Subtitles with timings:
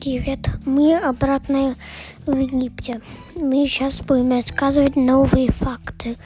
[0.00, 1.76] Привет, мы обратно
[2.24, 3.02] в Египте.
[3.34, 6.16] Мы сейчас будем рассказывать новые факты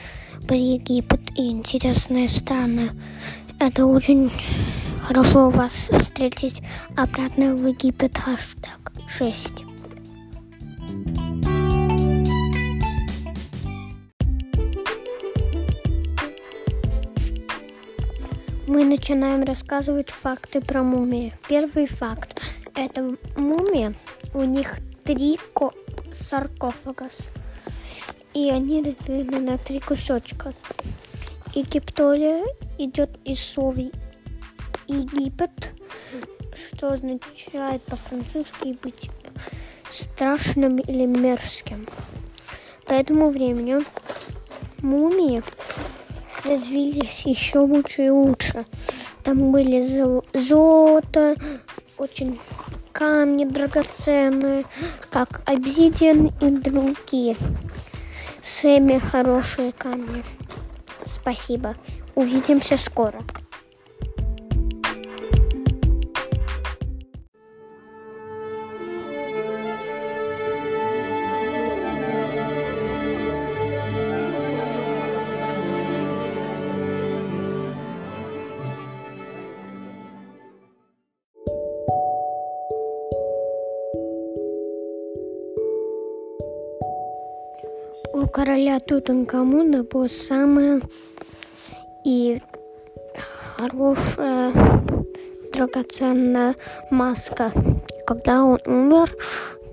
[0.47, 2.91] про Египет и интересные страны.
[3.59, 4.31] Это очень
[5.03, 6.61] хорошо вас встретить
[6.95, 8.17] обратно в Египет.
[8.17, 9.65] Хаштаг 6.
[18.65, 21.33] Мы начинаем рассказывать факты про мумии.
[21.49, 22.56] Первый факт.
[22.77, 23.95] Это мумия.
[24.35, 25.73] У них три ко-
[26.13, 27.17] саркофагас.
[28.35, 30.53] И они разделены на три кусочка.
[31.55, 32.45] Египтолия
[32.77, 33.81] идет из слова
[34.87, 35.73] Египет,
[36.53, 39.09] что означает по-французски быть
[39.91, 41.87] страшным или мерзким.
[42.85, 43.83] По этому времени
[44.83, 45.41] мумии
[46.45, 48.67] развились еще лучше и лучше.
[49.23, 51.35] Там были зо- золото,
[51.97, 52.39] очень
[52.97, 54.65] камни драгоценные,
[55.11, 57.37] как обсидиан и другие.
[58.41, 60.23] Сами хорошие камни.
[61.05, 61.75] Спасибо.
[62.15, 63.21] Увидимся скоро.
[88.17, 90.81] У короля Тутанкамуна была самая
[92.03, 92.41] и
[93.53, 94.51] хорошая
[95.53, 96.55] драгоценная
[96.89, 97.51] маска.
[98.07, 99.15] Когда он умер,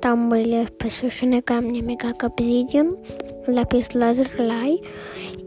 [0.02, 2.98] там были посвящены камнями, как обсидиан,
[3.46, 4.78] лапис лазерлай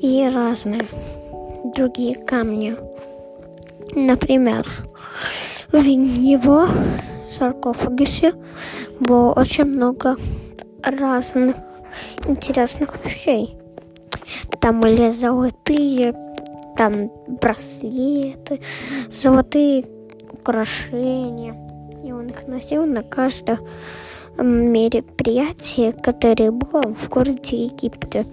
[0.02, 0.88] и разные
[1.76, 2.76] другие камни.
[3.94, 4.68] Например,
[5.72, 6.66] в его
[7.38, 8.34] саркофаге
[9.00, 10.16] было очень много
[10.90, 11.56] разных
[12.28, 13.58] интересных вещей.
[14.60, 16.14] Там были золотые,
[16.76, 18.62] там браслеты,
[19.22, 19.86] золотые
[20.32, 21.56] украшения.
[22.04, 23.60] И он их носил на каждое
[24.38, 28.26] мероприятие, которое было в городе Египте.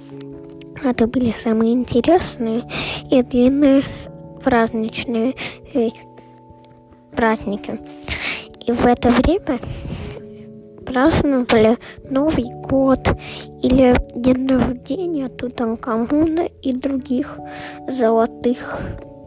[0.82, 2.64] Это были самые интересные
[3.10, 3.82] и длинные
[4.42, 5.34] праздничные
[7.16, 7.80] праздники.
[8.66, 9.58] И в это время
[10.84, 11.78] праздновали
[12.10, 13.08] Новый год
[13.62, 17.38] или день рождения Тутанкамуна и других
[17.88, 18.80] золотых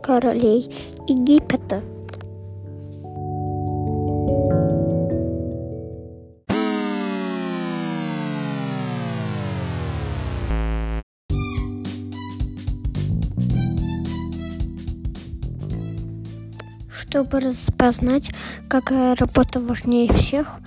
[0.03, 0.71] королей
[1.07, 1.81] Египта.
[16.89, 18.31] Чтобы распознать,
[18.69, 20.59] какая работа важнее всех,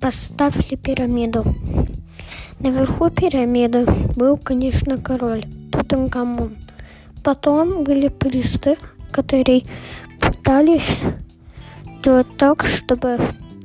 [0.00, 1.44] поставили пирамиду.
[2.58, 6.56] Наверху пирамиды был, конечно, король Тутанкамон.
[7.22, 8.76] Потом были priest ы,
[9.12, 9.62] которые
[10.20, 11.00] пытались
[12.02, 13.18] делать так, чтобы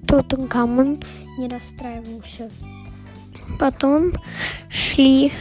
[0.07, 1.01] Тутанкамон
[1.38, 2.50] не расстраивался.
[3.59, 4.12] Потом
[4.69, 5.31] шли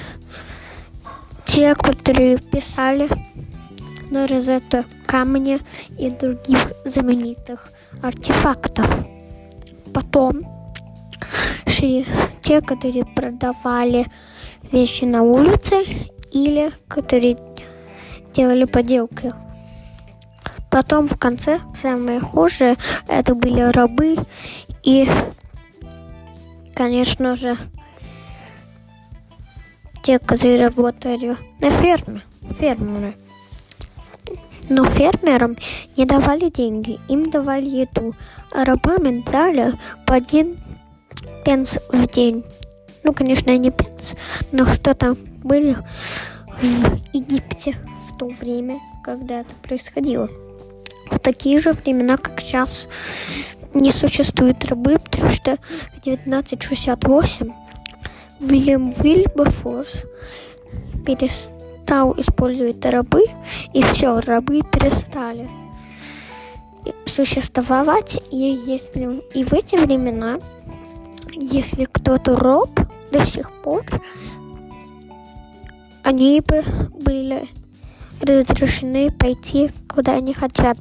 [1.45, 3.09] те, которые писали
[4.11, 5.61] на розету камня
[5.99, 7.73] и других знаменитых
[8.03, 9.07] артефактов.
[9.93, 10.54] Потом
[11.85, 12.07] шли
[12.43, 14.07] те, которые продавали
[14.73, 15.85] вещи на улице
[16.33, 17.37] или которые
[18.35, 19.31] делали поделки.
[20.71, 24.17] Потом в конце самое хуже это были рабы
[24.83, 25.09] и,
[26.75, 27.57] конечно же,
[30.03, 32.23] те, которые работали на ферме,
[32.59, 33.15] фермеры.
[34.71, 35.57] Но фермерам
[35.97, 38.15] не давали деньги, им давали еду,
[38.51, 39.75] а рабам дали
[40.07, 40.57] по один
[41.45, 42.45] пенс в день.
[43.03, 44.15] Ну, конечно, не пенс,
[44.51, 45.77] но что там были
[46.61, 47.77] в Египте
[48.09, 50.29] в то время, когда это происходило.
[51.11, 52.89] В такие же времена, как сейчас,
[53.75, 55.57] не существует рабы, потому что
[55.97, 57.53] в 1968
[58.41, 60.05] Уильям Вильберфорс
[61.05, 63.25] перестал использовать рабы,
[63.73, 65.49] и все, рабы перестали
[67.05, 68.21] существовать.
[68.31, 68.37] И
[68.67, 70.39] если и в эти времена
[71.37, 72.81] если кто-то роб
[73.13, 73.85] до сих пор,
[76.03, 77.49] они бы были
[78.21, 80.79] разрешены пойти, куда они хотят.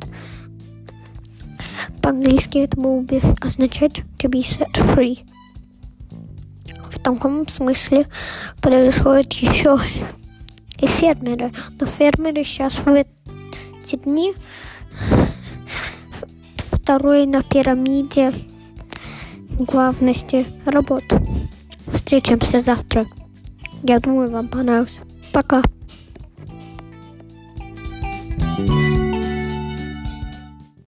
[2.01, 5.25] По-английски это было бы означать to be set free.
[6.89, 8.07] В таком смысле
[8.61, 9.79] происходит еще
[10.79, 11.51] и фермеры.
[11.79, 14.33] Но фермеры сейчас в эти дни
[16.71, 18.33] второй на пирамиде
[19.59, 21.19] главности работу.
[21.87, 23.05] Встретимся завтра.
[23.83, 24.99] Я думаю, вам понравилось.
[25.31, 25.61] Пока.